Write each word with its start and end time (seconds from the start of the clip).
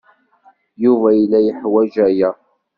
Yuba 0.83 1.07
yella 1.17 1.39
yeḥwaj 1.41 1.93
aya. 2.07 2.29